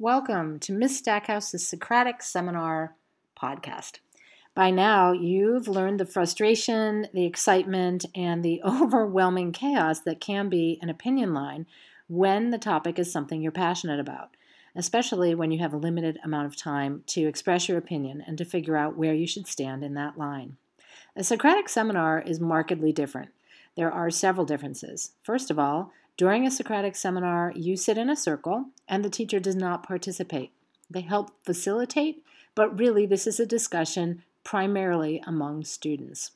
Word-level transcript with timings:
Welcome 0.00 0.58
to 0.58 0.72
Miss 0.72 0.98
Stackhouse's 0.98 1.68
Socratic 1.68 2.20
Seminar 2.20 2.96
podcast. 3.40 4.00
By 4.52 4.72
now, 4.72 5.12
you've 5.12 5.68
learned 5.68 6.00
the 6.00 6.04
frustration, 6.04 7.06
the 7.14 7.24
excitement, 7.24 8.04
and 8.12 8.44
the 8.44 8.60
overwhelming 8.64 9.52
chaos 9.52 10.00
that 10.00 10.20
can 10.20 10.48
be 10.48 10.80
an 10.82 10.88
opinion 10.88 11.32
line 11.32 11.66
when 12.08 12.50
the 12.50 12.58
topic 12.58 12.98
is 12.98 13.12
something 13.12 13.40
you're 13.40 13.52
passionate 13.52 14.00
about, 14.00 14.30
especially 14.74 15.32
when 15.32 15.52
you 15.52 15.60
have 15.60 15.72
a 15.72 15.76
limited 15.78 16.18
amount 16.24 16.48
of 16.48 16.56
time 16.56 17.04
to 17.06 17.28
express 17.28 17.68
your 17.68 17.78
opinion 17.78 18.20
and 18.26 18.36
to 18.38 18.44
figure 18.44 18.76
out 18.76 18.96
where 18.96 19.14
you 19.14 19.28
should 19.28 19.46
stand 19.46 19.84
in 19.84 19.94
that 19.94 20.18
line. 20.18 20.56
A 21.14 21.22
Socratic 21.22 21.68
seminar 21.68 22.20
is 22.20 22.40
markedly 22.40 22.90
different. 22.90 23.30
There 23.76 23.92
are 23.92 24.10
several 24.10 24.44
differences. 24.44 25.12
First 25.22 25.52
of 25.52 25.58
all, 25.60 25.92
during 26.16 26.46
a 26.46 26.50
Socratic 26.50 26.94
seminar, 26.94 27.52
you 27.56 27.76
sit 27.76 27.98
in 27.98 28.08
a 28.08 28.16
circle 28.16 28.66
and 28.88 29.04
the 29.04 29.10
teacher 29.10 29.40
does 29.40 29.56
not 29.56 29.86
participate. 29.86 30.52
They 30.88 31.00
help 31.00 31.32
facilitate, 31.44 32.22
but 32.54 32.78
really, 32.78 33.06
this 33.06 33.26
is 33.26 33.40
a 33.40 33.46
discussion 33.46 34.22
primarily 34.44 35.22
among 35.26 35.64
students. 35.64 36.32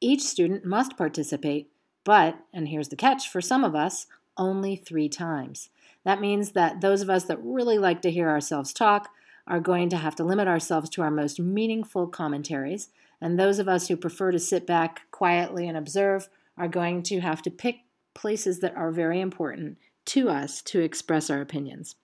Each 0.00 0.22
student 0.22 0.64
must 0.64 0.96
participate, 0.96 1.70
but, 2.04 2.38
and 2.52 2.68
here's 2.68 2.88
the 2.88 2.96
catch 2.96 3.28
for 3.28 3.40
some 3.40 3.64
of 3.64 3.74
us, 3.74 4.06
only 4.36 4.76
three 4.76 5.08
times. 5.08 5.70
That 6.04 6.20
means 6.20 6.52
that 6.52 6.80
those 6.80 7.00
of 7.00 7.10
us 7.10 7.24
that 7.24 7.42
really 7.42 7.78
like 7.78 8.02
to 8.02 8.10
hear 8.10 8.28
ourselves 8.28 8.72
talk 8.72 9.10
are 9.46 9.60
going 9.60 9.88
to 9.88 9.96
have 9.96 10.14
to 10.16 10.24
limit 10.24 10.46
ourselves 10.46 10.90
to 10.90 11.02
our 11.02 11.10
most 11.10 11.40
meaningful 11.40 12.06
commentaries, 12.06 12.90
and 13.20 13.38
those 13.38 13.58
of 13.58 13.68
us 13.68 13.88
who 13.88 13.96
prefer 13.96 14.30
to 14.30 14.38
sit 14.38 14.66
back 14.66 15.10
quietly 15.10 15.66
and 15.66 15.76
observe 15.76 16.28
are 16.56 16.68
going 16.68 17.02
to 17.04 17.20
have 17.20 17.42
to 17.42 17.50
pick 17.50 17.80
places 18.18 18.58
that 18.58 18.76
are 18.76 18.90
very 18.90 19.20
important 19.20 19.78
to 20.04 20.28
us 20.28 20.60
to 20.62 20.80
express 20.80 21.30
our 21.30 21.40
opinions. 21.40 21.94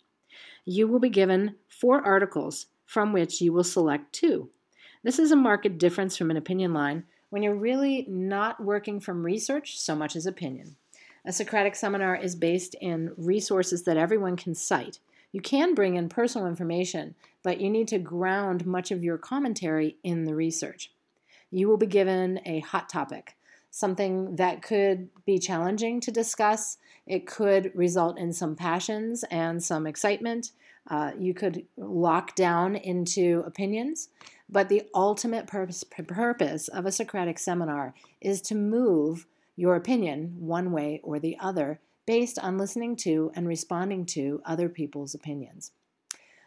You 0.64 0.86
will 0.86 1.00
be 1.00 1.08
given 1.08 1.56
four 1.68 2.00
articles 2.00 2.66
from 2.86 3.12
which 3.12 3.40
you 3.40 3.52
will 3.52 3.64
select 3.64 4.12
two. 4.12 4.48
This 5.02 5.18
is 5.18 5.32
a 5.32 5.36
marked 5.36 5.76
difference 5.76 6.16
from 6.16 6.30
an 6.30 6.36
opinion 6.36 6.72
line 6.72 7.04
when 7.30 7.42
you're 7.42 7.56
really 7.56 8.06
not 8.08 8.62
working 8.62 9.00
from 9.00 9.24
research 9.24 9.76
so 9.78 9.96
much 9.96 10.14
as 10.14 10.24
opinion. 10.24 10.76
A 11.26 11.32
Socratic 11.32 11.74
seminar 11.74 12.14
is 12.14 12.36
based 12.36 12.76
in 12.80 13.12
resources 13.16 13.82
that 13.82 13.96
everyone 13.96 14.36
can 14.36 14.54
cite. 14.54 15.00
You 15.32 15.40
can 15.40 15.74
bring 15.74 15.96
in 15.96 16.08
personal 16.08 16.46
information, 16.46 17.16
but 17.42 17.60
you 17.60 17.68
need 17.68 17.88
to 17.88 17.98
ground 17.98 18.66
much 18.66 18.92
of 18.92 19.02
your 19.02 19.18
commentary 19.18 19.96
in 20.04 20.24
the 20.24 20.34
research. 20.34 20.92
You 21.50 21.66
will 21.66 21.76
be 21.76 21.86
given 21.86 22.40
a 22.46 22.60
hot 22.60 22.88
topic 22.88 23.34
something 23.74 24.36
that 24.36 24.62
could 24.62 25.08
be 25.26 25.36
challenging 25.36 25.98
to 25.98 26.12
discuss. 26.12 26.78
It 27.08 27.26
could 27.26 27.72
result 27.74 28.16
in 28.16 28.32
some 28.32 28.54
passions 28.54 29.24
and 29.32 29.60
some 29.60 29.84
excitement. 29.84 30.52
Uh, 30.88 31.10
you 31.18 31.34
could 31.34 31.66
lock 31.76 32.36
down 32.36 32.76
into 32.76 33.42
opinions. 33.44 34.10
But 34.48 34.68
the 34.68 34.84
ultimate 34.94 35.48
purpose, 35.48 35.82
purpose 35.82 36.68
of 36.68 36.86
a 36.86 36.92
Socratic 36.92 37.36
seminar 37.40 37.94
is 38.20 38.40
to 38.42 38.54
move 38.54 39.26
your 39.56 39.74
opinion 39.74 40.36
one 40.38 40.70
way 40.70 41.00
or 41.02 41.18
the 41.18 41.36
other 41.40 41.80
based 42.06 42.38
on 42.38 42.56
listening 42.56 42.94
to 42.98 43.32
and 43.34 43.48
responding 43.48 44.06
to 44.06 44.40
other 44.44 44.68
people's 44.68 45.16
opinions. 45.16 45.72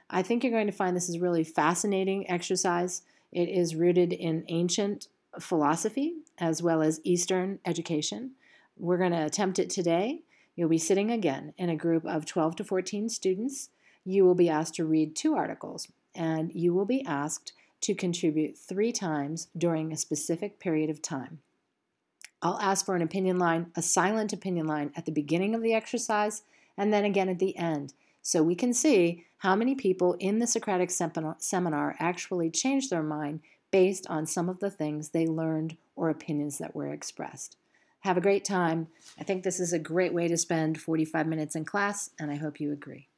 I 0.09 0.21
think 0.21 0.45
you're 0.45 0.53
going 0.53 0.67
to 0.67 0.71
find 0.71 0.95
this 0.95 1.09
is 1.09 1.19
really 1.19 1.43
fascinating 1.43 2.29
exercise. 2.29 3.01
It 3.33 3.49
is 3.49 3.75
rooted 3.75 4.13
in 4.13 4.45
ancient 4.47 5.09
philosophy 5.41 6.19
as 6.37 6.61
well 6.61 6.81
as 6.81 7.01
Eastern 7.03 7.59
education. 7.65 8.31
We're 8.77 8.97
going 8.97 9.11
to 9.11 9.25
attempt 9.25 9.59
it 9.59 9.69
today. 9.69 10.21
You'll 10.55 10.69
be 10.69 10.77
sitting 10.77 11.11
again 11.11 11.53
in 11.57 11.69
a 11.69 11.75
group 11.75 12.05
of 12.05 12.25
12 12.25 12.57
to 12.57 12.63
14 12.63 13.09
students. 13.09 13.69
You 14.03 14.25
will 14.25 14.35
be 14.35 14.49
asked 14.49 14.75
to 14.75 14.85
read 14.85 15.15
two 15.15 15.35
articles, 15.35 15.87
and 16.15 16.51
you 16.53 16.73
will 16.73 16.85
be 16.85 17.05
asked 17.05 17.53
to 17.81 17.93
contribute 17.93 18.57
three 18.57 18.91
times 18.91 19.49
during 19.57 19.91
a 19.91 19.97
specific 19.97 20.59
period 20.59 20.89
of 20.89 21.01
time. 21.01 21.39
I'll 22.41 22.59
ask 22.59 22.85
for 22.85 22.95
an 22.95 23.01
opinion 23.01 23.37
line, 23.37 23.71
a 23.75 23.81
silent 23.81 24.33
opinion 24.33 24.67
line 24.67 24.91
at 24.95 25.05
the 25.05 25.11
beginning 25.11 25.55
of 25.55 25.61
the 25.61 25.73
exercise, 25.73 26.43
and 26.77 26.93
then 26.93 27.05
again 27.05 27.29
at 27.29 27.39
the 27.39 27.57
end, 27.57 27.93
so 28.21 28.43
we 28.43 28.55
can 28.55 28.73
see 28.73 29.25
how 29.37 29.55
many 29.55 29.73
people 29.73 30.13
in 30.19 30.39
the 30.39 30.47
Socratic 30.47 30.91
seminar 30.91 31.95
actually 31.99 32.49
change 32.49 32.89
their 32.89 33.03
mind 33.03 33.39
based 33.71 34.07
on 34.07 34.25
some 34.25 34.49
of 34.49 34.59
the 34.59 34.69
things 34.69 35.09
they 35.09 35.25
learned 35.25 35.77
or 35.95 36.09
opinions 36.09 36.57
that 36.57 36.75
were 36.75 36.87
expressed. 36.87 37.57
Have 38.01 38.17
a 38.17 38.21
great 38.21 38.45
time. 38.45 38.87
I 39.19 39.23
think 39.23 39.43
this 39.43 39.59
is 39.59 39.73
a 39.73 39.79
great 39.79 40.13
way 40.13 40.27
to 40.27 40.37
spend 40.37 40.79
45 40.79 41.27
minutes 41.27 41.55
in 41.55 41.65
class, 41.65 42.11
and 42.19 42.31
I 42.31 42.35
hope 42.35 42.59
you 42.59 42.71
agree. 42.71 43.09